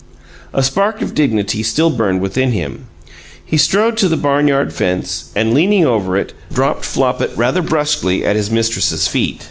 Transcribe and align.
A 0.51 0.63
spark 0.63 1.03
of 1.03 1.13
dignity 1.13 1.61
still 1.61 1.91
burned 1.91 2.21
within 2.21 2.53
him. 2.53 2.85
He 3.45 3.55
strode 3.55 3.97
to 3.97 4.09
the 4.09 4.17
barn 4.17 4.47
yard 4.47 4.73
fence, 4.73 5.25
and, 5.35 5.53
leaning 5.53 5.85
over 5.85 6.17
it, 6.17 6.33
dropped 6.51 6.85
Flopit 6.85 7.29
rather 7.35 7.61
brusquely 7.61 8.25
at 8.25 8.35
his 8.35 8.49
mistress's 8.49 9.07
feet. 9.07 9.39